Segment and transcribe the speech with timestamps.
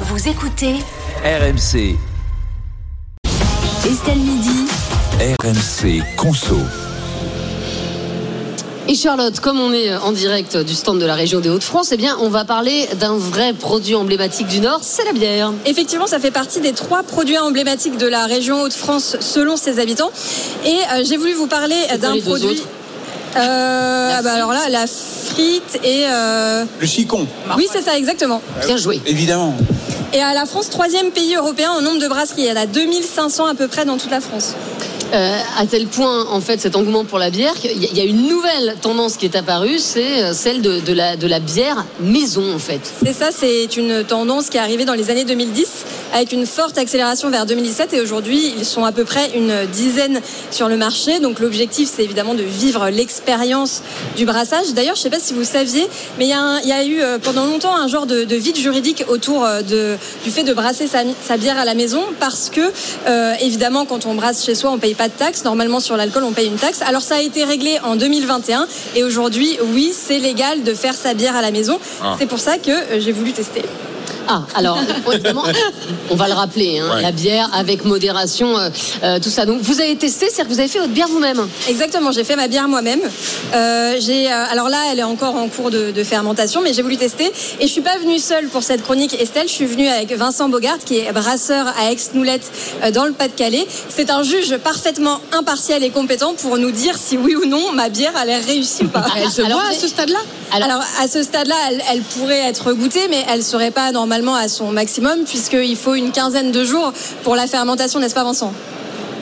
[0.00, 0.74] Vous écoutez
[1.24, 1.96] RMC,
[3.86, 4.66] Estelle Midi.
[5.42, 6.56] RMC Conso.
[8.88, 11.96] Et Charlotte, comme on est en direct du stand de la région des Hauts-de-France, eh
[11.96, 15.52] bien, on va parler d'un vrai produit emblématique du Nord, c'est la bière.
[15.64, 20.10] Effectivement, ça fait partie des trois produits emblématiques de la région Hauts-de-France selon ses habitants.
[20.64, 22.62] Et euh, j'ai voulu vous parler d'un produit.
[23.36, 26.04] Euh, La bah alors là, la frite et.
[26.08, 27.26] euh, Le chicon,
[27.56, 28.40] Oui, c'est ça, exactement.
[28.66, 29.00] Bien joué.
[29.06, 29.54] évidemment.
[30.16, 32.44] Et à la France, troisième pays européen en nombre de brasseries.
[32.44, 34.54] Il y en a 2500 à peu près dans toute la France.
[35.12, 37.96] Euh, à tel point, en fait, cet engouement pour la bière, qu'il y a- il
[37.98, 41.26] y a une nouvelle tendance qui est apparue, c'est euh, celle de, de la, de
[41.26, 42.80] la bière maison, en fait.
[43.04, 45.68] C'est ça, c'est une tendance qui est arrivée dans les années 2010
[46.16, 50.20] avec une forte accélération vers 2017 et aujourd'hui ils sont à peu près une dizaine
[50.50, 51.20] sur le marché.
[51.20, 53.82] Donc l'objectif c'est évidemment de vivre l'expérience
[54.16, 54.72] du brassage.
[54.74, 55.86] D'ailleurs je ne sais pas si vous saviez,
[56.18, 58.24] mais il y a, un- il y a eu euh, pendant longtemps un genre de,
[58.24, 61.74] de vide juridique autour euh, de, du fait de brasser sa, sa bière à la
[61.74, 62.60] maison parce que
[63.08, 65.44] euh, évidemment quand on brasse chez soi on paye pas de taxe.
[65.44, 66.80] Normalement sur l'alcool on paye une taxe.
[66.86, 71.12] Alors ça a été réglé en 2021 et aujourd'hui oui c'est légal de faire sa
[71.12, 71.78] bière à la maison.
[72.18, 73.62] C'est pour ça que j'ai voulu tester.
[74.28, 74.78] Ah, alors,
[75.12, 75.44] évidemment,
[76.10, 77.02] on va le rappeler, hein, Ouais.
[77.02, 78.68] la bière avec modération, euh,
[79.04, 79.46] euh, tout ça.
[79.46, 82.36] Donc, vous avez testé, c'est-à-dire que vous avez fait votre bière vous-même Exactement, j'ai fait
[82.36, 83.00] ma bière moi-même.
[83.54, 86.82] Euh, j'ai, euh, alors là, elle est encore en cours de, de fermentation, mais j'ai
[86.82, 87.26] voulu tester.
[87.60, 89.46] Et je suis pas venue seule pour cette chronique, Estelle.
[89.48, 92.50] Je suis venue avec Vincent Bogart, qui est brasseur à Aix-Noulette,
[92.84, 93.66] euh, dans le Pas-de-Calais.
[93.88, 97.88] C'est un juge parfaitement impartial et compétent pour nous dire si oui ou non ma
[97.88, 99.04] bière a l'air réussie ou pas.
[99.16, 100.18] Elle se Alors, boit à ce stade-là?
[100.52, 104.15] Alors- alors, à ce stade-là, elle, elle pourrait être goûtée, mais elle serait pas normalement
[104.34, 108.52] à son maximum, puisqu'il faut une quinzaine de jours pour la fermentation, n'est-ce pas, Vincent?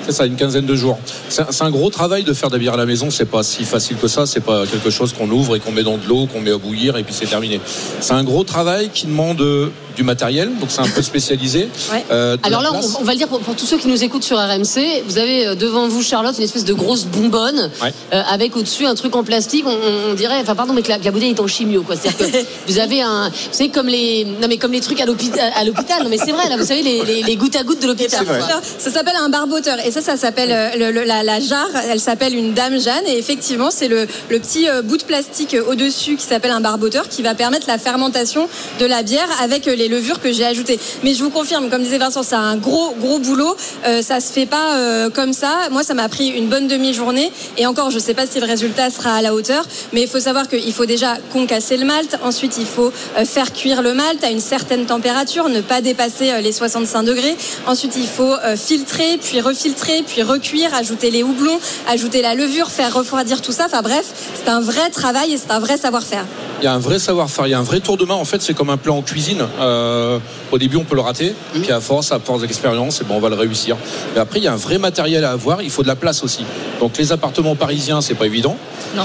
[0.06, 0.98] C'est ça, une quinzaine de jours.
[1.28, 3.10] C'est un gros travail de faire de la bière à la maison.
[3.10, 4.26] C'est pas si facile que ça.
[4.26, 6.58] C'est pas quelque chose qu'on ouvre et qu'on met dans de l'eau, qu'on met à
[6.58, 7.60] bouillir et puis c'est terminé.
[8.00, 11.68] C'est un gros travail qui demande euh, du matériel, donc c'est un peu spécialisé.
[11.92, 12.04] Ouais.
[12.10, 14.24] Euh, Alors là, on, on va le dire pour, pour tous ceux qui nous écoutent
[14.24, 17.92] sur RMC, vous avez euh, devant vous, Charlotte, une espèce de grosse bonbonne Ouais.
[18.12, 19.64] euh, avec au-dessus un truc en plastique.
[19.66, 21.94] On, dirait, enfin pardon, mais que la, la bouteille est en chimio, quoi.
[21.96, 25.06] C'est-à-dire que vous avez un, vous savez comme les, non mais comme les trucs à
[25.06, 26.02] l'hôpital, à l'hôpital.
[26.02, 28.24] Non mais c'est vrai, là, vous savez les, les, les gouttes à gouttes de l'hôpital.
[28.78, 31.70] Ça s'appelle un barboteur et ça, ça s'appelle euh, la, jarre.
[31.88, 35.70] Elle s'appelle une Dame Jeanne et effectivement, c'est le, petit euh, bout de plastique euh,
[35.70, 38.48] au-dessus qui s'appelle un barboteur qui va permettre la fermentation
[38.80, 40.80] de la bière avec les levures que j'ai ajoutées.
[41.04, 43.56] Mais je vous confirme, comme disait Vincent, c'est un gros gros boulot.
[43.86, 45.68] Euh, ça se fait pas comme ça.
[45.70, 48.90] Moi, ça m'a pris une bonne demi-journée et encore, je sais pas si le résultat
[48.90, 52.16] sera à la hauteur, mais il faut savoir qu'il faut déjà concasser le malt.
[52.22, 52.92] Ensuite, il faut
[53.24, 57.36] faire cuire le malt à une certaine température, ne pas dépasser les 65 degrés.
[57.66, 61.58] Ensuite, il faut filtrer, puis refiltrer, puis recuire, ajouter les houblons,
[61.88, 63.66] ajouter la levure, faire refroidir tout ça.
[63.66, 66.24] Enfin bref, c'est un vrai travail et c'est un vrai savoir-faire.
[66.60, 68.14] Il y a un vrai savoir-faire, il y a un vrai tour de main.
[68.14, 69.44] En fait, c'est comme un plat en cuisine.
[69.60, 70.18] Euh,
[70.50, 73.20] au début, on peut le rater, puis à force, à force d'expérience, et ben, on
[73.20, 73.76] va le réussir.
[74.14, 75.62] Mais après, il y a un vrai matériel à avoir.
[75.62, 76.44] Il faut de la place aussi.
[76.80, 78.56] Donc, les appartements parisiens, c'est pas évident.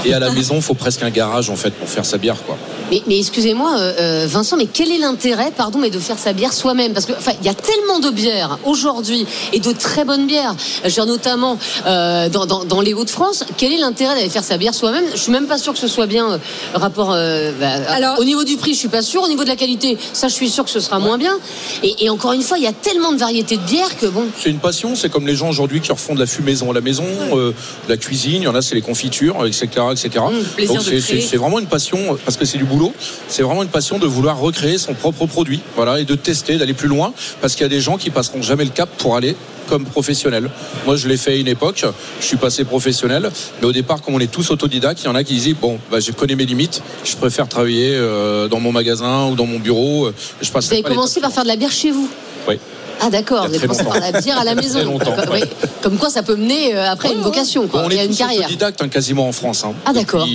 [0.04, 2.36] Et à la maison, il faut presque un garage en fait pour faire sa bière,
[2.46, 2.56] quoi.
[2.90, 6.32] Mais, mais excusez-moi, euh, euh, Vincent, mais quel est l'intérêt, pardon, mais de faire sa
[6.32, 6.92] bière soi-même?
[6.92, 10.54] Parce que, enfin, il y a tellement de bières aujourd'hui et de très bonnes bières,
[10.82, 13.44] je veux dire, notamment euh, dans, dans- dans les Hauts-de-France.
[13.56, 15.04] Quel est l'intérêt d'aller faire sa bière soi-même?
[15.12, 16.38] Je suis même pas sûr que ce soit bien euh,
[16.74, 17.12] rapport.
[17.12, 19.22] euh, bah, Alors- au niveau du prix, je suis pas sûr.
[19.22, 21.36] Au niveau de la qualité, ça, je suis sûr que ce sera moins bien.
[21.82, 24.24] Et, et encore une fois, il y a tellement de variétés de bières que bon.
[24.40, 26.80] C'est une passion, c'est comme les gens aujourd'hui qui refont de la fumaison à la
[26.80, 27.50] maison, euh,
[27.86, 29.66] de la cuisine, il y en a c'est les confitures, etc.
[29.92, 30.24] etc.
[30.30, 31.20] Mmh, plaisir Donc de c'est- créer.
[31.22, 32.92] c'est c'est vraiment une passion, parce que c'est du boulot,
[33.28, 36.74] c'est vraiment une passion de vouloir recréer son propre produit, voilà, et de tester, d'aller
[36.74, 39.36] plus loin, parce qu'il y a des gens qui passeront jamais le cap pour aller
[39.68, 40.50] comme professionnel.
[40.86, 41.84] Moi, je l'ai fait à une époque,
[42.20, 45.14] je suis passé professionnel, mais au départ, comme on est tous autodidactes, il y en
[45.14, 48.72] a qui disaient, bon, bah, je connais mes limites, je préfère travailler euh, dans mon
[48.72, 51.56] magasin ou dans mon bureau, euh, je passe Vous avez commencé par faire de la
[51.56, 52.08] bière chez vous?
[52.48, 52.58] Oui.
[53.02, 54.12] Ah d'accord, Il y a vous avez très commencé par longtemps.
[54.12, 54.74] la bière à la maison.
[54.78, 55.48] très longtemps, Comme- ouais.
[55.82, 57.80] Comme quoi ça peut mener euh, après une vocation, quoi.
[57.82, 58.40] Bon, on Il y a est une carrière.
[58.42, 59.64] autodidactes hein, quasiment en France.
[59.64, 59.72] hein.
[59.86, 60.26] Ah, d'accord.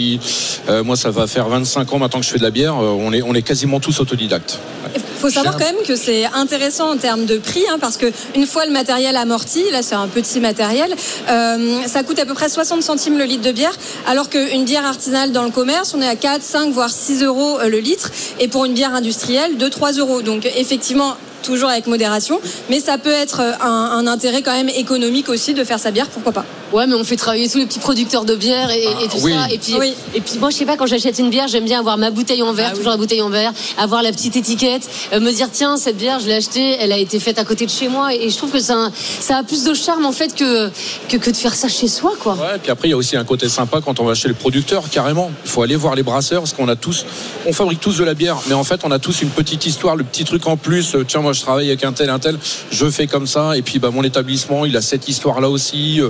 [0.69, 2.73] Euh, moi, ça va faire 25 ans maintenant que je fais de la bière.
[2.75, 4.59] euh, on est, on est quasiment tous autodidactes.
[4.95, 8.11] Il faut savoir quand même que c'est intéressant en termes de prix, hein, parce que
[8.35, 10.93] une fois le matériel amorti, là c'est un petit matériel,
[11.29, 13.71] euh, ça coûte à peu près 60 centimes le litre de bière,
[14.07, 17.57] alors qu'une bière artisanale dans le commerce, on est à 4, 5, voire 6 euros
[17.67, 20.21] le litre, et pour une bière industrielle, 2, 3 euros.
[20.21, 22.39] Donc effectivement, toujours avec modération,
[22.69, 25.91] mais ça peut être euh, un, un intérêt quand même économique aussi de faire sa
[25.91, 26.45] bière, pourquoi pas.
[26.73, 29.33] Ouais, mais on fait travailler tous les petits producteurs de bière et, et tout oui.
[29.33, 29.47] ça.
[29.51, 29.93] Et puis, Oui.
[30.15, 32.41] et puis moi, je sais pas, quand j'achète une bière, j'aime bien avoir ma bouteille
[32.41, 35.77] en verre, toujours la bouteille en verre, avoir la petite étiquette, euh, me dire tiens,
[35.77, 38.13] cette bière, je l'ai achetée, elle a été faite à côté de chez moi.
[38.13, 38.91] Et, je trouve que ça, a-
[39.21, 40.69] ça a plus de charme en fait que,
[41.07, 42.33] que, que de faire ça chez soi, quoi.
[42.33, 44.33] Ouais, puis après, il y a aussi un côté sympa quand on va chez le
[44.33, 45.31] producteur, carrément.
[45.45, 47.05] Il faut aller voir les brasseurs, parce qu'on a tous,
[47.45, 49.95] on fabrique tous de la bière, mais en fait, on a tous une petite histoire,
[49.95, 50.95] le petit truc en plus.
[50.95, 52.37] Euh, Tiens, moi, je travaille avec un tel, un tel,
[52.71, 56.09] je fais comme ça, et puis, bah, mon établissement, il a cette histoire-là aussi, euh,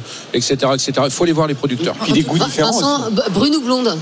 [0.52, 0.92] etc., etc.
[1.06, 1.96] Il faut aller voir les producteurs.
[1.96, 3.16] Puis des goûts différents Vincent, aussi.
[3.16, 3.98] b- brune ou blonde?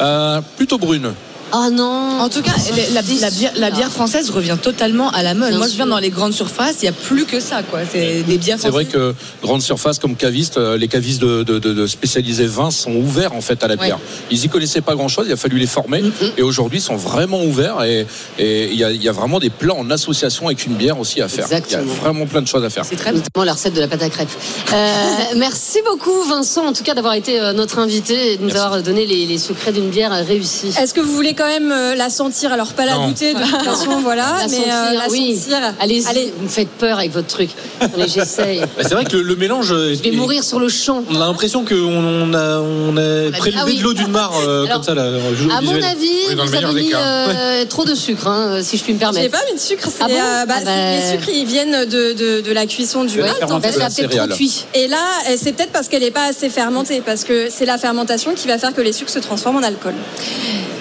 [0.00, 1.12] Euh, plutôt brune.
[1.52, 2.18] Ah non.
[2.20, 5.50] En tout cas, la, la- la bière, la bière française revient totalement à la mode.
[5.50, 7.80] Bien Moi, je viens dans les grandes surfaces, il n'y a plus que ça, quoi.
[7.90, 11.58] C'est des bières C'est vrai que grande surface comme caviste, euh, les cavistes de, de,
[11.58, 13.98] de- de spécialisés vins sont ouverts en fait à la bière.
[14.30, 16.32] Ils y connaissaient pas grand chose, il a fallu les former Mm-hmm.
[16.38, 18.06] et aujourd'hui ils sont vraiment ouverts et
[18.38, 21.20] il y, a, il y a vraiment des plans en association avec une bière aussi
[21.20, 21.44] à faire.
[21.44, 21.82] Exactement.
[21.84, 22.84] Il y a vraiment plein de choses à faire.
[22.84, 23.20] C'est très bien.
[23.20, 24.28] Notamment la recette de la pâte à crêpes.
[24.72, 25.02] Euh,
[25.36, 28.82] merci beaucoup Vincent, en tout cas d'avoir été euh, notre invité et de nous avoir
[28.82, 30.72] donné les, les secrets d'une bière réussie.
[30.80, 33.08] Est-ce que vous voulez quand même euh, la sentir Alors pas la Non.
[33.08, 35.36] goûter de toute façon, voilà, La mais sentir, euh, la oui.
[35.36, 35.58] sentir.
[35.80, 36.32] Allez-y, Allez.
[36.36, 37.50] vous me faites peur avec votre truc.
[37.80, 38.60] Allez, j'essaye.
[38.76, 39.68] Bah, c'est vrai que le, le mélange.
[39.68, 41.02] Je vais mourir sur le champ.
[41.10, 43.78] On a l'impression qu'on on a, on a prélevé Ah oui.
[43.78, 44.94] de l'eau d'une mare euh, Alors, comme ça.
[44.94, 45.84] Là, À mon visuel.
[45.84, 49.30] avis, vous avez mis euh, trop de sucre, hein, si je puis me J'ai permettre.
[49.32, 50.70] pas mis de sucre, c'est Ah bon euh, bah, Ah bah.
[50.96, 53.34] les sucres ils viennent de, de, de la cuisson du malt.
[53.34, 53.72] en fermentation.
[53.72, 53.78] Fait.
[53.80, 54.36] ça a de la peut-être trop céréale.
[54.36, 54.64] cuit.
[54.74, 55.04] Et là,
[55.36, 58.58] c'est peut-être parce qu'elle n'est pas assez fermentée, parce que c'est la fermentation qui va
[58.58, 59.94] faire que les sucres se transforment en alcool.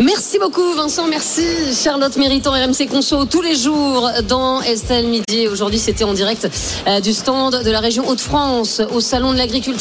[0.04, 1.44] Merci beaucoup Vincent, merci
[1.74, 5.48] Charlotte Méritant RMC Conso tous les jours dans Estelle Midi.
[5.48, 6.50] Aujourd'hui c'était en direct
[6.88, 9.80] euh, du stand de la région Hauts-de-France au Salon de l'Agriculture.